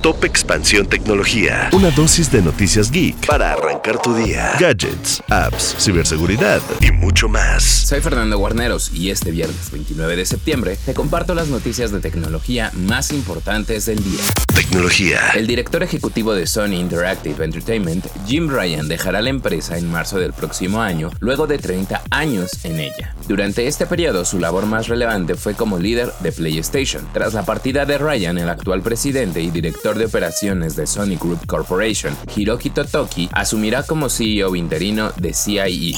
Top 0.00 0.22
Expansión 0.22 0.86
Tecnología. 0.86 1.70
Una 1.72 1.90
dosis 1.90 2.30
de 2.30 2.40
noticias 2.40 2.92
geek 2.92 3.26
para 3.26 3.54
arrancar 3.54 4.00
tu 4.00 4.14
día. 4.14 4.52
Gadgets, 4.56 5.20
apps, 5.28 5.74
ciberseguridad 5.76 6.62
y 6.80 6.92
mucho 6.92 7.28
más. 7.28 7.64
Soy 7.64 8.00
Fernando 8.00 8.38
Guarneros 8.38 8.92
y 8.94 9.10
este 9.10 9.32
viernes 9.32 9.72
29 9.72 10.14
de 10.14 10.24
septiembre 10.24 10.78
te 10.86 10.94
comparto 10.94 11.34
las 11.34 11.48
noticias 11.48 11.90
de 11.90 11.98
tecnología 11.98 12.70
más 12.74 13.10
importantes 13.10 13.86
del 13.86 13.96
día. 14.04 14.20
Tecnología. 14.54 15.18
El 15.34 15.48
director 15.48 15.82
ejecutivo 15.82 16.32
de 16.32 16.46
Sony 16.46 16.74
Interactive 16.74 17.44
Entertainment, 17.44 18.06
Jim 18.24 18.48
Ryan, 18.48 18.86
dejará 18.86 19.20
la 19.20 19.30
empresa 19.30 19.78
en 19.78 19.90
marzo 19.90 20.20
del 20.20 20.32
próximo 20.32 20.80
año, 20.80 21.10
luego 21.18 21.48
de 21.48 21.58
30 21.58 22.02
años 22.10 22.64
en 22.64 22.78
ella. 22.78 23.16
Durante 23.26 23.66
este 23.66 23.84
periodo, 23.84 24.24
su 24.24 24.38
labor 24.38 24.66
más 24.66 24.86
relevante 24.86 25.34
fue 25.34 25.54
como 25.54 25.78
líder 25.78 26.12
de 26.20 26.30
PlayStation. 26.30 27.04
Tras 27.12 27.34
la 27.34 27.44
partida 27.44 27.84
de 27.84 27.98
Ryan, 27.98 28.38
el 28.38 28.48
actual 28.48 28.82
presidente 28.82 29.40
y 29.40 29.50
director 29.50 29.87
de 29.96 30.04
operaciones 30.04 30.76
de 30.76 30.86
Sony 30.86 31.16
Group 31.18 31.46
Corporation, 31.46 32.14
Hiroki 32.36 32.68
Totoki, 32.68 33.30
asumirá 33.32 33.84
como 33.84 34.10
CEO 34.10 34.54
interino 34.56 35.12
de 35.16 35.32
CIE. 35.32 35.96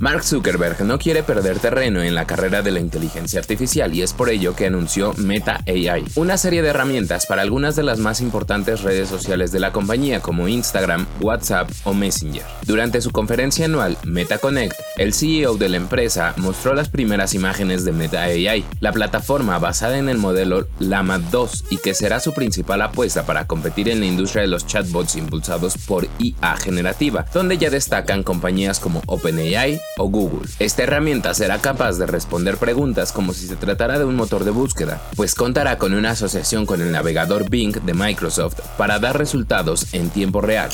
Mark 0.00 0.24
Zuckerberg 0.24 0.84
no 0.84 0.98
quiere 0.98 1.22
perder 1.22 1.60
terreno 1.60 2.02
en 2.02 2.14
la 2.14 2.26
carrera 2.26 2.62
de 2.62 2.72
la 2.72 2.80
inteligencia 2.80 3.38
artificial 3.38 3.94
y 3.94 4.02
es 4.02 4.12
por 4.12 4.28
ello 4.28 4.56
que 4.56 4.66
anunció 4.66 5.14
Meta 5.14 5.62
AI, 5.66 6.04
una 6.16 6.36
serie 6.36 6.62
de 6.62 6.70
herramientas 6.70 7.26
para 7.26 7.42
algunas 7.42 7.76
de 7.76 7.84
las 7.84 8.00
más 8.00 8.20
importantes 8.20 8.82
redes 8.82 9.08
sociales 9.08 9.52
de 9.52 9.60
la 9.60 9.72
compañía 9.72 10.20
como 10.20 10.48
Instagram, 10.48 11.06
WhatsApp 11.20 11.70
o 11.84 11.94
Messenger. 11.94 12.42
Durante 12.66 13.00
su 13.00 13.12
conferencia 13.12 13.66
anual 13.66 13.96
Meta 14.04 14.38
Connect, 14.38 14.74
el 14.96 15.14
CEO 15.14 15.56
de 15.56 15.68
la 15.68 15.76
empresa 15.76 16.34
mostró 16.38 16.74
las 16.74 16.88
primeras 16.88 17.34
imágenes 17.34 17.84
de 17.84 17.92
Meta 17.92 18.22
AI, 18.22 18.64
la 18.80 18.92
plataforma 18.92 19.58
basada 19.58 19.98
en 19.98 20.08
el 20.08 20.18
modelo 20.18 20.66
Llama 20.80 21.18
2 21.18 21.66
y 21.70 21.76
que 21.78 21.94
será 21.94 22.18
su 22.18 22.32
principal 22.32 22.82
apuesta 22.82 23.24
para 23.26 23.46
competir 23.46 23.88
en 23.88 24.00
la 24.00 24.06
industria 24.06 24.42
de 24.42 24.48
los 24.48 24.66
chatbots 24.66 25.14
impulsados 25.14 25.78
por 25.78 26.08
IA 26.18 26.56
generativa, 26.56 27.26
donde 27.32 27.58
ya 27.58 27.70
destacan 27.70 28.24
compañías 28.24 28.80
como 28.80 29.02
OpenAI, 29.06 29.80
o 29.96 30.08
Google. 30.08 30.48
Esta 30.58 30.82
herramienta 30.82 31.34
será 31.34 31.58
capaz 31.58 31.98
de 31.98 32.06
responder 32.06 32.56
preguntas 32.56 33.12
como 33.12 33.32
si 33.32 33.46
se 33.46 33.56
tratara 33.56 33.98
de 33.98 34.04
un 34.04 34.16
motor 34.16 34.44
de 34.44 34.50
búsqueda, 34.50 35.00
pues 35.16 35.34
contará 35.34 35.78
con 35.78 35.94
una 35.94 36.10
asociación 36.10 36.66
con 36.66 36.80
el 36.80 36.92
navegador 36.92 37.48
Bing 37.48 37.72
de 37.84 37.94
Microsoft 37.94 38.60
para 38.76 38.98
dar 38.98 39.18
resultados 39.18 39.92
en 39.94 40.10
tiempo 40.10 40.40
real. 40.40 40.70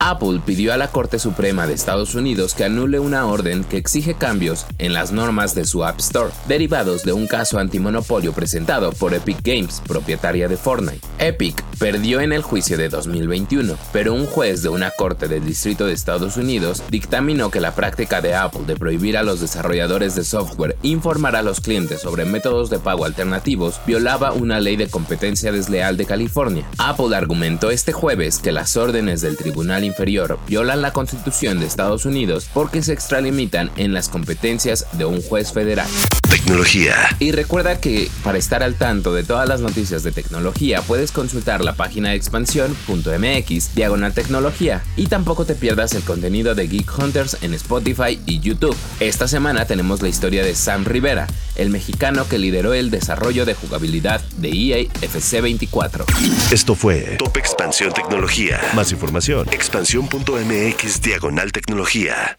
Apple 0.00 0.40
pidió 0.46 0.72
a 0.72 0.76
la 0.76 0.92
Corte 0.92 1.18
Suprema 1.18 1.66
de 1.66 1.74
Estados 1.74 2.14
Unidos 2.14 2.54
que 2.54 2.62
anule 2.62 3.00
una 3.00 3.26
orden 3.26 3.64
que 3.64 3.78
exige 3.78 4.14
cambios 4.14 4.64
en 4.78 4.92
las 4.92 5.10
normas 5.10 5.56
de 5.56 5.64
su 5.64 5.84
App 5.84 5.98
Store, 5.98 6.30
derivados 6.46 7.02
de 7.02 7.12
un 7.12 7.26
caso 7.26 7.58
antimonopolio 7.58 8.32
presentado 8.32 8.92
por 8.92 9.12
Epic 9.12 9.38
Games, 9.42 9.82
propietaria 9.88 10.46
de 10.46 10.56
Fortnite. 10.56 11.04
Epic 11.18 11.64
perdió 11.80 12.20
en 12.20 12.32
el 12.32 12.42
juicio 12.42 12.78
de 12.78 12.88
2021, 12.88 13.76
pero 13.92 14.14
un 14.14 14.26
juez 14.26 14.62
de 14.62 14.68
una 14.68 14.92
corte 14.92 15.26
del 15.26 15.44
Distrito 15.44 15.84
de 15.84 15.94
Estados 15.94 16.36
Unidos 16.36 16.80
dictaminó 16.90 17.50
que 17.50 17.60
la 17.60 17.74
práctica 17.74 18.20
de 18.20 18.36
Apple 18.36 18.66
de 18.68 18.76
prohibir 18.76 19.16
a 19.16 19.24
los 19.24 19.40
desarrolladores 19.40 20.14
de 20.14 20.22
software 20.22 20.76
informar 20.82 21.34
a 21.34 21.42
los 21.42 21.60
clientes 21.60 22.02
sobre 22.02 22.24
métodos 22.24 22.70
de 22.70 22.78
pago 22.78 23.04
alternativos 23.04 23.80
violaba 23.84 24.30
una 24.30 24.60
ley 24.60 24.76
de 24.76 24.88
competencia 24.88 25.50
desleal 25.50 25.96
de 25.96 26.06
California. 26.06 26.68
Apple 26.78 27.16
argumentó 27.16 27.72
este 27.72 27.92
jueves 27.92 28.38
que 28.38 28.52
las 28.52 28.76
órdenes 28.76 29.22
del 29.22 29.36
Tribunal 29.36 29.87
inferior 29.88 30.38
violan 30.46 30.82
la 30.82 30.92
Constitución 30.92 31.58
de 31.58 31.66
Estados 31.66 32.04
Unidos 32.06 32.48
porque 32.54 32.82
se 32.82 32.92
extralimitan 32.92 33.70
en 33.76 33.92
las 33.92 34.08
competencias 34.08 34.86
de 34.92 35.04
un 35.04 35.20
juez 35.22 35.52
federal. 35.52 35.88
Tecnología. 36.30 36.94
Y 37.18 37.32
recuerda 37.32 37.80
que 37.80 38.10
para 38.22 38.38
estar 38.38 38.62
al 38.62 38.74
tanto 38.74 39.14
de 39.14 39.24
todas 39.24 39.48
las 39.48 39.60
noticias 39.60 40.02
de 40.02 40.12
tecnología 40.12 40.82
puedes 40.82 41.12
consultar 41.12 41.64
la 41.64 41.74
página 41.74 42.10
de 42.10 42.16
expansión.mx 42.16 43.74
diagonal 43.74 44.12
tecnología 44.12 44.82
y 44.96 45.06
tampoco 45.06 45.44
te 45.44 45.54
pierdas 45.54 45.94
el 45.94 46.02
contenido 46.02 46.54
de 46.54 46.68
Geek 46.68 46.98
Hunters 46.98 47.38
en 47.42 47.54
Spotify 47.54 48.20
y 48.26 48.40
YouTube. 48.40 48.76
Esta 49.00 49.28
semana 49.28 49.64
tenemos 49.64 50.02
la 50.02 50.08
historia 50.08 50.44
de 50.44 50.54
Sam 50.54 50.84
Rivera, 50.84 51.26
el 51.56 51.70
mexicano 51.70 52.28
que 52.28 52.38
lideró 52.38 52.74
el 52.74 52.90
desarrollo 52.90 53.44
de 53.44 53.54
jugabilidad 53.54 54.20
de 54.38 54.50
EA 54.50 54.88
FC 55.00 55.40
24. 55.40 56.06
Esto 56.50 56.74
fue 56.74 57.16
Top 57.18 57.36
Expansión 57.36 57.92
Tecnología. 57.92 58.60
Más 58.74 58.92
información, 58.92 59.48
expansión.mx 59.50 61.02
diagonal 61.02 61.52
tecnología. 61.52 62.38